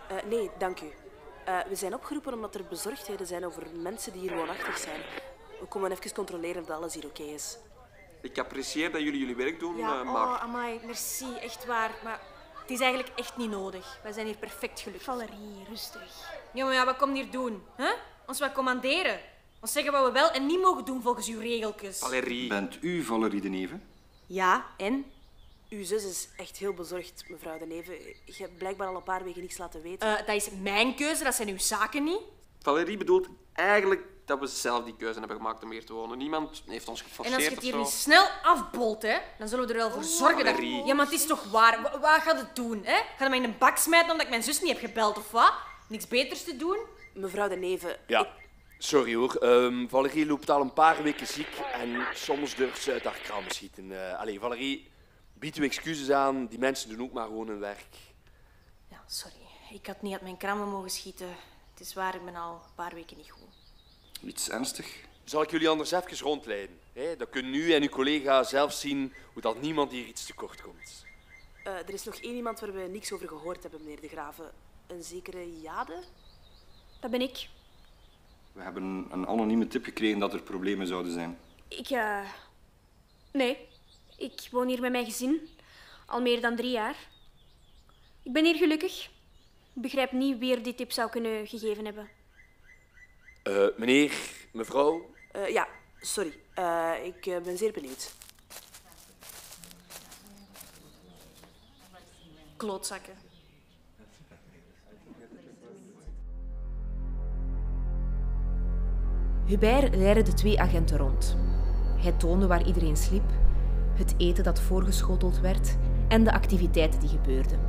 Eh, 0.08 0.30
nee, 0.30 0.50
dank 0.58 0.82
u. 0.82 0.88
Eh, 1.46 1.60
we 1.68 1.76
zijn 1.76 1.94
opgeroepen 1.94 2.34
omdat 2.34 2.56
er 2.56 2.64
bezorgdheden 2.70 3.28
zijn 3.28 3.46
over 3.46 3.64
mensen 3.74 4.12
die 4.12 4.22
hier 4.22 4.36
woonachtig 4.36 4.78
zijn. 4.78 5.02
We 5.60 5.66
komen 5.66 5.92
even 5.92 6.14
controleren 6.14 6.62
of 6.64 6.70
alles 6.70 6.94
hier 6.94 7.06
oké 7.06 7.24
is. 7.24 7.58
Ik 8.22 8.38
apprecieer 8.38 8.92
dat 8.92 9.02
jullie 9.02 9.20
jullie 9.20 9.36
werk 9.36 9.60
doen, 9.60 9.78
Ja, 9.78 10.00
eh, 10.00 10.12
maar... 10.12 10.28
oh, 10.28 10.42
amai, 10.42 10.80
merci, 10.86 11.36
echt 11.42 11.66
waar. 11.66 11.92
Maar 12.04 12.20
het 12.62 12.70
is 12.70 12.80
eigenlijk 12.80 13.20
echt 13.20 13.38
niet 13.38 13.50
nodig. 13.50 14.00
Wij 14.04 14.12
zijn 14.12 14.26
hier 14.26 14.38
perfect 14.38 14.80
gelukt. 14.80 15.04
Valerie, 15.04 15.66
rustig. 15.70 16.30
Ja, 16.54 16.66
maar 16.66 16.74
ja, 16.74 16.86
wat 16.86 16.98
komt 16.98 17.16
hier 17.16 17.32
doen? 17.32 17.64
Hè? 17.76 17.92
Ons 18.28 18.40
wat 18.40 18.52
commanderen? 18.52 19.20
Ons 19.60 19.72
zeggen 19.72 19.92
wat 19.92 20.06
we 20.06 20.12
wel 20.12 20.32
en 20.32 20.46
niet 20.46 20.62
mogen 20.62 20.86
doen 20.86 21.02
volgens 21.02 21.28
uw 21.28 21.40
regeltjes. 21.40 22.00
Valerie. 22.00 22.48
Bent 22.48 22.78
u 22.82 23.04
Valerie 23.04 23.42
de 23.42 23.50
Neve? 23.50 23.80
Ja, 24.26 24.66
en? 24.78 25.06
Uw 25.72 25.84
zus 25.84 26.04
is 26.06 26.28
echt 26.38 26.58
heel 26.58 26.74
bezorgd, 26.74 27.24
mevrouw 27.28 27.58
de 27.58 27.66
Neve. 27.66 28.16
Je 28.26 28.34
hebt 28.44 28.58
blijkbaar 28.58 28.88
al 28.88 28.96
een 28.96 29.04
paar 29.04 29.24
weken 29.24 29.42
niets 29.42 29.58
laten 29.58 29.82
weten. 29.82 30.18
Eh, 30.18 30.26
dat 30.28 30.36
is 30.36 30.50
mijn 30.62 30.96
keuze, 30.96 31.24
dat 31.24 31.36
zijn 31.36 31.48
uw 31.48 31.58
zaken 31.58 32.04
niet. 32.04 32.20
Valerie 32.62 32.98
bedoelt 32.98 33.28
eigenlijk 33.54 34.02
dat 34.26 34.40
we 34.40 34.48
zelf 34.48 34.84
die 34.84 34.96
keuze 34.96 35.20
hebben 35.20 35.38
gemaakt 35.38 35.64
om 35.64 35.72
hier 35.72 35.86
te 35.86 35.94
wonen. 35.94 36.18
Niemand 36.18 36.64
heeft 36.68 36.88
ons 36.88 37.00
En 37.02 37.08
geforceerd 37.08 37.36
als 37.36 37.44
je 37.44 37.50
het 37.50 37.58
of 37.58 37.64
hier 37.64 37.72
zo. 37.74 37.78
nu 37.80 37.86
snel 37.86 38.26
afbolt, 38.44 39.02
hè, 39.02 39.18
dan 39.38 39.48
zullen 39.48 39.66
we 39.68 39.72
er 39.74 39.78
wel 39.80 39.92
voor 39.92 40.04
zorgen 40.04 40.46
dat... 40.46 40.54
Valerie. 40.54 40.86
Ja, 40.86 40.94
maar 40.94 41.06
het 41.06 41.14
is 41.14 41.26
toch 41.26 41.44
waar. 41.52 41.82
Wa- 41.82 42.00
Wat 42.00 42.22
gaat 42.22 42.38
het 42.40 42.56
doen, 42.56 42.82
hè? 42.84 42.94
Gaat 42.96 43.06
het 43.20 43.30
mij 43.30 43.38
in 43.38 43.44
een 43.44 43.58
bak 43.58 43.78
smijten 43.78 44.10
omdat 44.12 44.26
ik 44.26 44.32
mijn 44.32 44.44
zus 44.44 44.62
niet 44.62 44.72
heb 44.72 44.80
gebeld, 44.80 45.18
of 45.18 45.32
wat? 45.32 45.54
Niks 45.88 46.08
beters 46.08 46.44
te 46.44 46.56
doen? 46.58 46.78
Mevrouw 47.14 47.48
de 47.48 47.56
Neve, 47.56 47.98
Ja. 48.08 48.20
ik, 48.20 48.28
Sorry 48.78 49.16
hoor, 49.16 49.36
ehm, 49.36 49.88
Valerie 49.88 50.26
loopt 50.26 50.50
al 50.50 50.62
een 50.62 50.74
paar 50.74 51.04
weken 51.04 51.28
ziek 51.28 51.48
en 51.74 52.06
soms 52.14 52.56
durft 52.56 52.82
ze 52.84 52.92
uit 52.92 53.04
haar 53.04 53.20
krammen 53.24 53.52
schieten. 53.52 53.92
Uh, 53.92 54.20
allee, 54.20 54.40
Valerie, 54.40 54.91
bied 55.42 55.58
u 55.58 55.64
excuses 55.64 56.12
aan, 56.12 56.48
die 56.48 56.60
mensen 56.60 56.90
doen 56.90 57.02
ook 57.02 57.14
maar 57.14 57.26
gewoon 57.26 57.48
hun 57.48 57.60
werk. 57.60 57.96
Ja, 58.88 59.04
sorry. 59.08 59.36
Ik 59.72 59.88
had 59.88 60.02
niet 60.02 60.14
uit 60.14 60.22
mijn 60.22 60.38
krammen 60.38 60.70
mogen 60.70 60.90
schieten. 60.90 61.30
Het 61.72 61.80
is 61.80 61.94
waar, 61.94 62.16
ik 62.16 62.26
ben 62.26 62.36
al 62.36 62.54
een 62.54 62.76
paar 62.76 62.94
weken 62.94 63.18
niet 63.18 63.32
goed. 63.32 63.50
Iets 64.24 64.50
ernstig? 64.50 65.06
Zal 65.24 65.42
ik 65.42 65.52
jullie 65.52 65.70
anders 65.70 65.92
even 65.92 66.18
rondleiden? 66.18 66.80
Hè? 66.94 67.16
Dan 67.16 67.30
kunnen 67.30 67.54
u 67.54 67.74
en 67.74 67.82
uw 67.82 67.90
collega 67.90 68.44
zelf 68.44 68.74
zien 68.74 69.14
hoe 69.34 69.42
dat 69.42 69.62
niemand 69.62 69.92
hier 69.92 70.06
iets 70.06 70.26
tekort 70.26 70.62
komt. 70.62 71.06
Uh, 71.64 71.74
er 71.74 71.94
is 71.94 72.04
nog 72.04 72.16
één 72.16 72.36
iemand 72.36 72.60
waar 72.60 72.74
we 72.74 72.88
niks 72.92 73.12
over 73.12 73.28
gehoord 73.28 73.62
hebben, 73.62 73.84
meneer 73.84 74.02
De 74.02 74.08
Graven. 74.08 74.52
Een 74.88 75.04
zekere 75.04 75.62
Jade? 75.62 76.04
Dat 77.00 77.12
ben 77.12 77.22
ik. 77.22 77.48
We 78.52 78.62
hebben 78.62 79.08
een 79.12 79.28
anonieme 79.28 79.68
tip 79.68 79.84
gekregen 79.84 80.20
dat 80.20 80.34
er 80.34 80.42
problemen 80.42 80.88
zouden 80.88 81.12
zijn. 81.12 81.38
Ik, 81.68 81.90
uh... 81.90 82.30
Nee. 83.32 83.70
Ik 84.22 84.48
woon 84.52 84.68
hier 84.68 84.82
met 84.82 84.92
mijn 84.92 85.06
gezin. 85.06 85.50
Al 86.06 86.22
meer 86.22 86.42
dan 86.42 86.56
drie 86.56 86.72
jaar. 86.72 86.96
Ik 88.24 88.34
ben 88.34 88.46
hier 88.46 88.56
gelukkig. 88.56 89.10
Ik 89.74 89.82
begrijp 89.82 90.12
niet 90.12 90.38
wie 90.38 90.56
er 90.56 90.64
die 90.64 90.76
tip 90.76 90.92
zou 90.92 91.10
kunnen 91.10 91.48
gegeven 91.48 91.86
hebben. 91.86 92.10
Uh, 93.44 93.68
meneer, 93.78 94.14
mevrouw? 94.52 95.10
Uh, 95.36 95.50
ja, 95.50 95.68
sorry. 96.00 96.40
Uh, 96.56 96.94
ik 97.04 97.44
ben 97.44 97.58
zeer 97.58 97.72
benieuwd. 97.72 98.14
Klootzakken. 102.58 103.14
Hubert 109.46 109.96
leidde 109.96 110.22
de 110.24 110.34
twee 110.34 110.60
agenten 110.60 110.98
rond. 110.98 111.36
Hij 111.98 112.12
toonde 112.12 112.48
waar 112.48 112.66
iedereen 112.66 112.98
sliep, 112.98 113.24
het 114.02 114.14
eten 114.18 114.44
dat 114.44 114.60
voorgeschoteld 114.60 115.40
werd 115.40 115.78
en 116.08 116.24
de 116.24 116.34
activiteiten 116.34 117.00
die 117.00 117.10
gebeurden. 117.10 117.60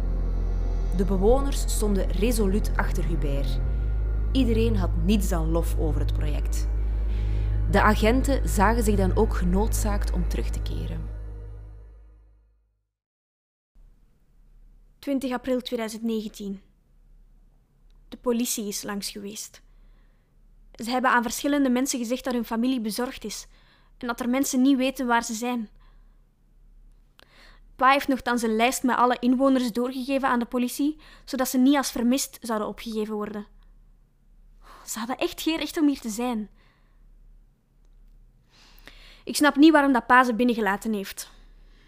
De 0.97 1.05
bewoners 1.05 1.61
stonden 1.61 2.11
resoluut 2.11 2.73
achter 2.77 3.05
Hubert. 3.05 3.59
Iedereen 4.33 4.77
had 4.77 4.91
niets 5.05 5.29
dan 5.29 5.51
lof 5.51 5.79
over 5.79 6.01
het 6.01 6.13
project. 6.13 6.69
De 7.71 7.83
agenten 7.83 8.49
zagen 8.49 8.85
zich 8.85 8.97
dan 8.97 9.17
ook 9.17 9.35
genoodzaakt 9.35 10.13
om 10.13 10.29
terug 10.29 10.51
te 10.51 10.63
keren. 10.63 11.01
20 14.99 15.33
april 15.33 15.61
2019. 15.61 16.61
De 18.09 18.17
politie 18.17 18.69
is 18.69 18.83
langs 18.83 19.11
geweest. 19.11 19.63
Ze 20.73 20.91
hebben 20.91 21.11
aan 21.11 21.23
verschillende 21.23 21.71
mensen 21.71 21.99
gezegd 21.99 22.25
dat 22.25 22.33
hun 22.33 22.45
familie 22.45 22.81
bezorgd 22.81 23.25
is 23.25 23.47
en 23.99 24.07
dat 24.07 24.21
er 24.21 24.29
mensen 24.29 24.63
niet 24.63 24.77
weten 24.77 25.07
waar 25.07 25.25
ze 25.25 25.35
zijn. 25.35 25.69
Pa 27.77 27.91
heeft 27.91 28.09
nogthans 28.09 28.43
een 28.43 28.57
lijst 28.57 28.83
met 28.83 28.97
alle 28.97 29.17
inwoners 29.21 29.73
doorgegeven 29.73 30.29
aan 30.29 30.39
de 30.39 30.45
politie, 30.45 30.99
zodat 31.25 31.49
ze 31.49 31.59
niet 31.59 31.77
als 31.77 31.91
vermist 31.91 32.39
zouden 32.41 32.69
opgegeven 32.69 33.15
worden. 33.15 33.47
Ze 34.87 34.99
hadden 34.99 35.19
echt 35.19 35.41
geen 35.41 35.59
recht 35.59 35.81
om 35.81 35.87
hier 35.87 36.01
te 36.01 36.09
zijn. 36.09 36.51
Ik 39.25 39.37
snap 39.37 39.57
niet 39.57 39.73
waarom 39.73 39.93
dat 39.93 40.07
pa 40.07 40.25
ze 40.25 40.35
binnengelaten 40.35 40.93
heeft. 40.93 41.31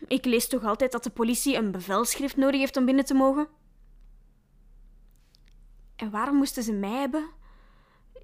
Ik 0.08 0.24
lees 0.24 0.48
toch 0.48 0.64
altijd 0.64 0.92
dat 0.92 1.04
de 1.04 1.10
politie 1.10 1.56
een 1.56 1.70
bevelschrift 1.70 2.36
nodig 2.36 2.60
heeft 2.60 2.76
om 2.76 2.84
binnen 2.84 3.04
te 3.04 3.14
mogen? 3.14 3.48
En 5.96 6.10
waarom 6.10 6.36
moesten 6.36 6.62
ze 6.62 6.72
mij 6.72 6.90
hebben? 6.90 7.28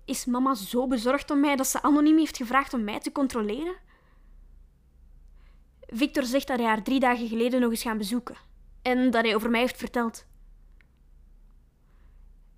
Is 0.05 0.25
mama 0.25 0.55
zo 0.55 0.87
bezorgd 0.87 1.31
om 1.31 1.41
mij 1.41 1.57
dat 1.57 1.67
ze 1.67 1.83
anoniem 1.83 2.19
heeft 2.19 2.37
gevraagd 2.37 2.75
om 2.75 2.85
mij 2.85 3.01
te 3.01 3.13
controleren? 3.13 3.75
Victor 5.93 6.25
zegt 6.25 6.47
dat 6.47 6.59
hij 6.59 6.67
haar 6.67 6.83
drie 6.83 7.01
dagen 7.01 7.29
geleden 7.29 7.61
nog 7.61 7.71
eens 7.71 7.83
gaan 7.83 7.99
bezoeken 7.99 8.37
en 8.83 9.11
dat 9.11 9.25
hij 9.25 9.35
over 9.35 9.51
mij 9.51 9.61
heeft 9.61 9.77
verteld. 9.77 10.27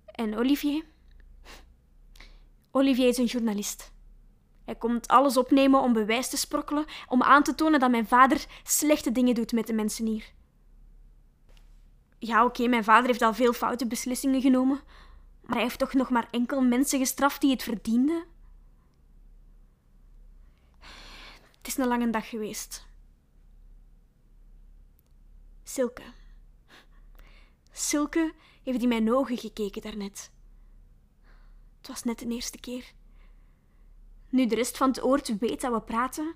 En 0.05 0.37
Olivier? 0.37 0.83
Olivier 2.71 3.07
is 3.07 3.17
een 3.17 3.25
journalist. 3.25 3.91
Hij 4.65 4.75
komt 4.75 5.07
alles 5.07 5.37
opnemen 5.37 5.81
om 5.81 5.93
bewijs 5.93 6.29
te 6.29 6.37
sprokkelen, 6.37 6.85
om 7.07 7.23
aan 7.23 7.43
te 7.43 7.55
tonen 7.55 7.79
dat 7.79 7.91
mijn 7.91 8.07
vader 8.07 8.45
slechte 8.63 9.11
dingen 9.11 9.35
doet 9.35 9.51
met 9.51 9.67
de 9.67 9.73
mensen 9.73 10.05
hier. 10.05 10.31
Ja, 12.19 12.45
oké, 12.45 12.67
mijn 12.67 12.83
vader 12.83 13.07
heeft 13.07 13.21
al 13.21 13.33
veel 13.33 13.53
foute 13.53 13.87
beslissingen 13.87 14.41
genomen, 14.41 14.81
maar 15.41 15.53
hij 15.53 15.63
heeft 15.63 15.79
toch 15.79 15.93
nog 15.93 16.09
maar 16.09 16.27
enkel 16.31 16.61
mensen 16.61 16.99
gestraft 16.99 17.41
die 17.41 17.51
het 17.51 17.63
verdienden? 17.63 18.23
Het 21.57 21.67
is 21.67 21.77
een 21.77 21.87
lange 21.87 22.09
dag 22.09 22.29
geweest. 22.29 22.85
Silke. 25.63 26.03
Silke 27.71 28.33
heeft 28.63 28.81
in 28.81 28.87
mijn 28.87 29.13
ogen 29.13 29.37
gekeken 29.37 29.81
daarnet. 29.81 30.31
Het 31.77 31.87
was 31.87 32.03
net 32.03 32.19
de 32.19 32.27
eerste 32.27 32.59
keer. 32.59 32.93
Nu 34.29 34.45
de 34.45 34.55
rest 34.55 34.77
van 34.77 34.87
het 34.87 35.03
oord 35.03 35.37
weet 35.37 35.61
dat 35.61 35.73
we 35.73 35.81
praten, 35.81 36.35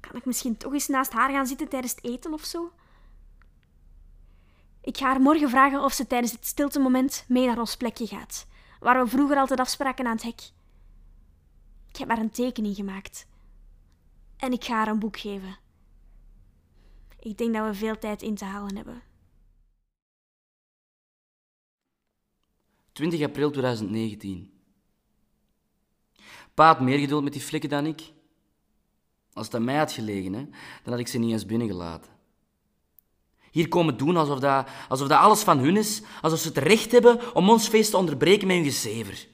kan 0.00 0.16
ik 0.16 0.24
misschien 0.24 0.56
toch 0.56 0.72
eens 0.72 0.88
naast 0.88 1.12
haar 1.12 1.30
gaan 1.30 1.46
zitten 1.46 1.68
tijdens 1.68 1.94
het 1.94 2.04
eten 2.04 2.32
of 2.32 2.44
zo? 2.44 2.72
Ik 4.80 4.96
ga 4.96 5.06
haar 5.06 5.20
morgen 5.20 5.50
vragen 5.50 5.82
of 5.82 5.92
ze 5.92 6.06
tijdens 6.06 6.32
het 6.32 6.46
stilte 6.46 6.78
moment 6.78 7.24
mee 7.28 7.46
naar 7.46 7.58
ons 7.58 7.76
plekje 7.76 8.06
gaat, 8.06 8.46
waar 8.80 9.04
we 9.04 9.10
vroeger 9.10 9.36
altijd 9.36 9.60
afspraken 9.60 10.06
aan 10.06 10.12
het 10.12 10.22
hek. 10.22 10.40
Ik 11.88 11.96
heb 11.96 12.08
haar 12.08 12.18
een 12.18 12.30
tekening 12.30 12.74
gemaakt. 12.74 13.26
En 14.36 14.52
ik 14.52 14.64
ga 14.64 14.74
haar 14.74 14.88
een 14.88 14.98
boek 14.98 15.18
geven. 15.18 15.56
Ik 17.20 17.38
denk 17.38 17.54
dat 17.54 17.66
we 17.66 17.74
veel 17.74 17.98
tijd 17.98 18.22
in 18.22 18.34
te 18.34 18.44
halen 18.44 18.76
hebben. 18.76 19.02
20 22.92 23.22
april 23.22 23.50
2019. 23.50 24.52
Pa 26.54 26.66
had 26.66 26.80
meer 26.80 26.98
geduld 26.98 27.22
met 27.22 27.32
die 27.32 27.42
flikken 27.42 27.70
dan 27.70 27.86
ik. 27.86 28.12
Als 29.32 29.46
het 29.46 29.54
aan 29.54 29.64
mij 29.64 29.76
had 29.76 29.92
gelegen, 29.92 30.32
hè, 30.32 30.44
dan 30.82 30.92
had 30.92 30.98
ik 30.98 31.08
ze 31.08 31.18
niet 31.18 31.32
eens 31.32 31.46
binnengelaten. 31.46 32.12
Hier 33.50 33.68
komen 33.68 33.96
doen 33.96 34.16
alsof 34.16 34.38
dat, 34.38 34.68
alsof 34.88 35.08
dat 35.08 35.18
alles 35.18 35.42
van 35.42 35.58
hun 35.58 35.76
is, 35.76 36.02
alsof 36.22 36.38
ze 36.38 36.48
het 36.48 36.56
recht 36.56 36.92
hebben 36.92 37.34
om 37.34 37.50
ons 37.50 37.68
feest 37.68 37.90
te 37.90 37.96
onderbreken 37.96 38.46
met 38.46 38.56
hun 38.56 38.64
gezever. 38.64 39.26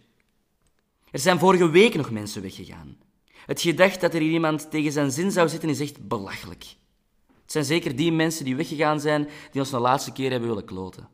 Er 1.10 1.18
zijn 1.18 1.38
vorige 1.38 1.70
week 1.70 1.94
nog 1.94 2.10
mensen 2.10 2.42
weggegaan. 2.42 2.98
Het 3.46 3.60
gedacht 3.60 4.00
dat 4.00 4.14
er 4.14 4.20
hier 4.20 4.32
iemand 4.32 4.70
tegen 4.70 4.92
zijn 4.92 5.10
zin 5.10 5.30
zou 5.30 5.48
zitten 5.48 5.68
is 5.68 5.80
echt 5.80 6.08
belachelijk. 6.08 6.76
Zijn 7.54 7.66
zeker 7.66 7.96
die 7.96 8.12
mensen 8.12 8.44
die 8.44 8.56
weggegaan 8.56 9.00
zijn 9.00 9.28
die 9.50 9.60
ons 9.60 9.70
de 9.70 9.78
laatste 9.78 10.12
keer 10.12 10.30
hebben 10.30 10.48
willen 10.48 10.64
kloten. 10.64 11.08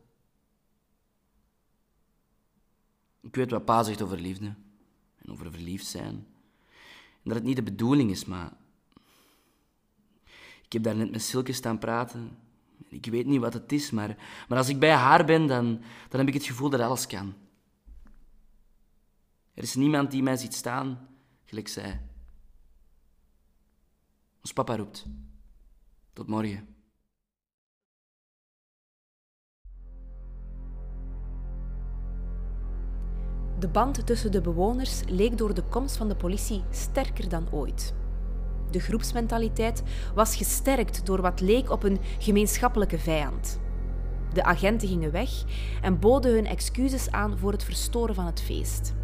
Ik 3.21 3.35
weet 3.35 3.51
wat 3.51 3.65
pa 3.65 3.83
zegt 3.83 4.03
over 4.03 4.21
liefde 4.21 4.55
en 5.17 5.31
over 5.31 5.51
verliefd 5.51 5.87
zijn. 5.87 6.27
En 7.13 7.23
dat 7.23 7.35
het 7.35 7.45
niet 7.45 7.57
de 7.57 7.63
bedoeling 7.63 8.11
is, 8.11 8.25
maar... 8.25 8.53
Ik 10.63 10.73
heb 10.73 10.83
daar 10.83 10.97
net 10.97 11.11
met 11.11 11.23
Silke 11.23 11.53
staan 11.53 11.79
praten. 11.79 12.39
Ik 12.89 13.07
weet 13.07 13.27
niet 13.27 13.41
wat 13.41 13.53
het 13.53 13.73
is, 13.73 13.91
maar, 13.91 14.17
maar 14.49 14.59
als 14.59 14.69
ik 14.69 14.79
bij 14.79 14.95
haar 14.95 15.25
ben, 15.25 15.47
dan, 15.47 15.83
dan 16.09 16.21
heb 16.21 16.29
ik 16.29 16.35
het 16.35 16.45
gevoel 16.45 16.71
dat 16.71 16.81
alles 16.81 17.07
kan. 17.07 17.35
Er 19.55 19.63
is 19.63 19.75
niemand 19.75 20.11
die 20.11 20.23
mij 20.23 20.37
ziet 20.37 20.55
staan, 20.55 21.09
gelijk 21.45 21.69
zij. 21.69 22.01
Ons 24.41 24.53
papa 24.53 24.77
roept. 24.77 25.07
Tot 26.21 26.29
morgen. 26.29 26.67
De 33.59 33.69
band 33.73 34.07
tussen 34.07 34.33
de 34.33 34.41
bewoners 34.41 35.03
leek 35.09 35.39
door 35.39 35.55
de 35.55 35.63
komst 35.63 35.97
van 35.97 36.09
de 36.09 36.17
politie 36.17 36.63
sterker 36.71 37.29
dan 37.29 37.51
ooit. 37.51 37.95
De 38.71 38.81
groepsmentaliteit 38.81 39.83
was 40.15 40.37
gesterkt 40.37 41.07
door 41.07 41.21
wat 41.21 41.41
leek 41.41 41.71
op 41.71 41.83
een 41.83 41.99
gemeenschappelijke 42.19 42.99
vijand. 42.99 43.61
De 44.33 44.45
agenten 44.45 44.89
gingen 44.89 45.13
weg 45.13 45.31
en 45.83 45.99
boden 45.99 46.33
hun 46.33 46.47
excuses 46.47 47.11
aan 47.11 47.39
voor 47.39 47.53
het 47.53 47.65
verstoren 47.65 48.15
van 48.15 48.27
het 48.27 48.43
feest. 48.43 48.95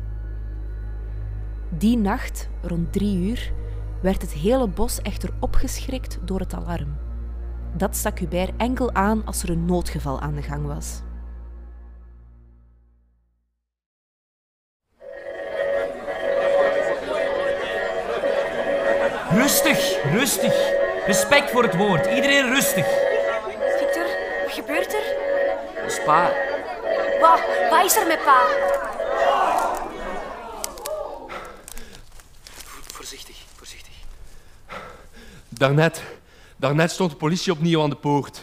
Die 1.79 1.97
nacht, 1.97 2.49
rond 2.63 2.93
drie 2.93 3.17
uur, 3.17 3.53
werd 4.03 4.23
het 4.23 4.33
hele 4.33 4.69
bos 4.69 5.03
echter 5.03 5.31
opgeschrikt 5.41 6.19
door 6.25 6.41
het 6.41 6.55
alarm 6.55 7.06
dat 7.77 7.97
stak 7.97 8.19
Hubert 8.19 8.53
enkel 8.57 8.95
aan 8.95 9.23
als 9.25 9.43
er 9.43 9.51
een 9.51 9.65
noodgeval 9.65 10.21
aan 10.21 10.35
de 10.35 10.43
gang 10.43 10.67
was. 10.67 11.01
Rustig, 19.31 20.03
rustig. 20.13 20.75
Respect 21.07 21.51
voor 21.51 21.63
het 21.63 21.77
woord. 21.77 22.07
Iedereen 22.07 22.49
rustig. 22.49 22.87
Victor, 23.79 24.07
wat 24.45 24.53
gebeurt 24.53 24.93
er? 24.93 25.03
Dat 25.83 26.05
pa. 26.05 26.33
Wat? 27.21 27.85
Is 27.85 27.97
er 27.97 28.07
met 28.07 28.25
pa? 28.25 28.47
Voorzichtig, 32.93 33.37
voorzichtig. 33.57 33.95
Daarnet 35.49 36.03
daarnet 36.57 36.91
stond 36.91 37.11
de 37.11 37.17
politie 37.17 37.53
opnieuw 37.53 37.83
aan 37.83 37.91
de 37.91 37.97
poort. 37.97 38.43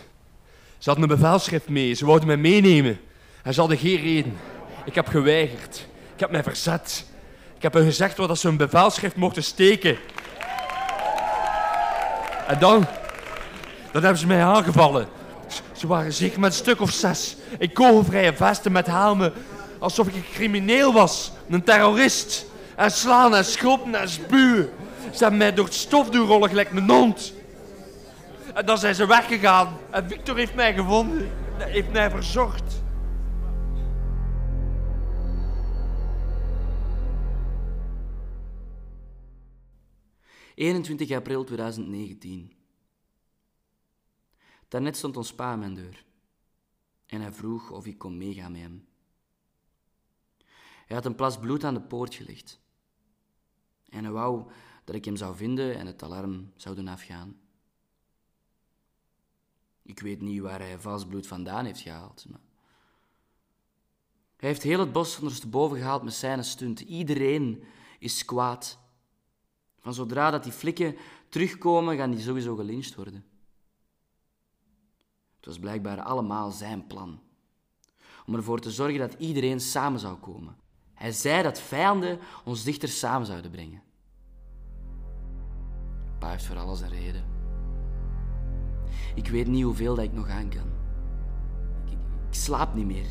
Ze 0.77 0.89
hadden 0.89 1.09
een 1.09 1.17
bevelschrift 1.17 1.69
mee, 1.69 1.93
ze 1.93 2.05
wouden 2.05 2.27
mij 2.27 2.37
meenemen. 2.37 2.99
En 3.43 3.53
ze 3.53 3.59
hadden 3.59 3.77
geen 3.77 4.01
reden. 4.01 4.37
Ik 4.85 4.95
heb 4.95 5.07
geweigerd. 5.07 5.87
Ik 6.13 6.19
heb 6.19 6.31
mij 6.31 6.43
verzet. 6.43 7.05
Ik 7.55 7.61
heb 7.61 7.73
hen 7.73 7.83
gezegd 7.83 8.17
dat 8.17 8.39
ze 8.39 8.47
een 8.47 8.57
bevelschrift 8.57 9.15
mochten 9.15 9.43
steken. 9.43 9.97
En 12.47 12.59
dan, 12.59 12.85
dan 13.91 14.01
hebben 14.01 14.17
ze 14.17 14.27
mij 14.27 14.43
aangevallen. 14.43 15.07
Ze 15.71 15.87
waren 15.87 16.13
zeker 16.13 16.39
met 16.39 16.51
een 16.51 16.57
stuk 16.57 16.81
of 16.81 16.91
zes. 16.91 17.35
In 17.57 17.73
kogelvrije 17.73 18.33
vesten 18.33 18.71
met 18.71 18.87
helmen. 18.87 19.33
Alsof 19.79 20.07
ik 20.07 20.15
een 20.15 20.25
crimineel 20.33 20.93
was. 20.93 21.31
Een 21.49 21.63
terrorist. 21.63 22.45
En 22.75 22.91
slaan 22.91 23.35
en 23.35 23.45
schoppen 23.45 23.95
en 23.95 24.09
spuwen. 24.09 24.69
Ze 25.11 25.19
hebben 25.19 25.37
mij 25.37 25.53
door 25.53 25.65
het 25.65 25.73
stof 25.73 26.09
doen 26.09 26.27
rollen 26.27 26.49
gelijk 26.49 26.71
een 26.71 26.89
hond. 26.89 27.33
En 28.53 28.65
dan 28.65 28.77
zijn 28.77 28.95
ze 28.95 29.05
weggegaan. 29.05 29.77
En 29.91 30.07
Victor 30.07 30.37
heeft 30.37 30.55
mij 30.55 30.73
gevonden. 30.73 31.31
Heeft 31.57 31.91
mij 31.91 32.09
verzocht. 32.09 32.81
...21 40.55 41.15
april 41.15 41.43
2019. 41.43 42.53
Daarnet 44.67 44.97
stond 44.97 45.17
ons 45.17 45.33
pa 45.33 45.51
aan 45.51 45.59
mijn 45.59 45.73
deur. 45.73 46.05
En 47.05 47.21
hij 47.21 47.33
vroeg 47.33 47.71
of 47.71 47.85
ik 47.85 47.97
kon 47.97 48.17
meegaan 48.17 48.51
met 48.51 48.61
hem. 48.61 48.87
Hij 50.85 50.95
had 50.95 51.05
een 51.05 51.15
plas 51.15 51.39
bloed 51.39 51.63
aan 51.63 51.73
de 51.73 51.81
poort 51.81 52.15
gelegd. 52.15 52.59
En 53.89 54.03
hij 54.03 54.13
wou 54.13 54.51
dat 54.83 54.95
ik 54.95 55.05
hem 55.05 55.15
zou 55.15 55.35
vinden 55.35 55.75
en 55.75 55.87
het 55.87 56.03
alarm 56.03 56.51
zou 56.55 56.75
doen 56.75 56.87
afgaan. 56.87 57.42
Ik 59.83 59.99
weet 59.99 60.21
niet 60.21 60.41
waar 60.41 60.59
hij 60.59 60.79
vals 60.79 61.05
bloed 61.05 61.27
vandaan 61.27 61.65
heeft 61.65 61.79
gehaald. 61.79 62.25
Maar... 62.29 62.39
Hij 64.43 64.51
heeft 64.51 64.63
heel 64.63 64.79
het 64.79 64.91
bos 64.91 65.17
ondersteboven 65.19 65.77
gehaald 65.77 66.03
met 66.03 66.13
zijn 66.13 66.43
stunt. 66.43 66.79
Iedereen 66.79 67.63
is 67.99 68.25
kwaad. 68.25 68.79
Van 69.79 69.93
zodra 69.93 70.31
dat 70.31 70.43
die 70.43 70.51
flikken 70.51 70.95
terugkomen, 71.29 71.97
gaan 71.97 72.11
die 72.11 72.19
sowieso 72.19 72.55
gelyncht 72.55 72.95
worden. 72.95 73.25
Het 75.35 75.45
was 75.45 75.59
blijkbaar 75.59 76.01
allemaal 76.01 76.51
zijn 76.51 76.87
plan. 76.87 77.19
Om 78.25 78.35
ervoor 78.35 78.59
te 78.59 78.71
zorgen 78.71 78.99
dat 78.99 79.13
iedereen 79.13 79.59
samen 79.59 79.99
zou 79.99 80.17
komen. 80.17 80.55
Hij 80.93 81.11
zei 81.11 81.43
dat 81.43 81.59
vijanden 81.59 82.19
ons 82.45 82.63
dichter 82.63 82.89
samen 82.89 83.27
zouden 83.27 83.51
brengen. 83.51 83.83
Pa 86.19 86.29
heeft 86.29 86.45
voor 86.45 86.57
alles 86.57 86.81
een 86.81 86.89
reden. 86.89 87.32
Ik 89.15 89.27
weet 89.27 89.47
niet 89.47 89.63
hoeveel 89.63 89.95
dat 89.95 90.03
ik 90.03 90.13
nog 90.13 90.29
aan 90.29 90.49
kan. 90.49 90.67
Ik, 91.85 91.91
ik, 91.91 91.97
ik 92.27 92.33
slaap 92.33 92.75
niet 92.75 92.85
meer. 92.85 93.05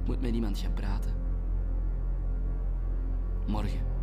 Ik 0.00 0.06
moet 0.06 0.20
met 0.20 0.34
iemand 0.34 0.58
gaan 0.58 0.72
praten. 0.74 1.12
Morgen. 3.46 3.93